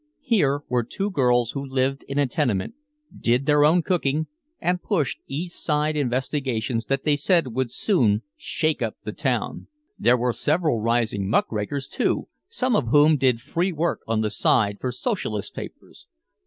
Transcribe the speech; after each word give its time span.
Here 0.23 0.63
were 0.67 0.83
two 0.83 1.11
girls 1.11 1.51
who 1.51 1.63
lived 1.63 2.03
in 2.07 2.17
a 2.17 2.25
tenement, 2.25 2.73
did 3.15 3.45
their 3.45 3.63
own 3.63 3.83
cooking 3.83 4.25
and 4.59 4.81
pushed 4.81 5.19
East 5.27 5.63
Side 5.63 5.95
investigations 5.95 6.85
that 6.87 7.03
they 7.03 7.15
said 7.15 7.53
would 7.53 7.71
soon 7.71 8.23
"shake 8.35 8.81
up 8.81 8.95
the 9.03 9.11
town." 9.13 9.67
There 9.99 10.17
were 10.17 10.33
several 10.33 10.81
rising 10.81 11.29
muckrakers, 11.29 11.87
too, 11.87 12.27
some 12.49 12.75
of 12.75 12.87
whom 12.87 13.15
did 13.15 13.41
free 13.41 13.71
work 13.71 13.99
on 14.07 14.21
the 14.21 14.31
side 14.31 14.79
for 14.79 14.91
socialist 14.91 15.53
papers. 15.53 16.07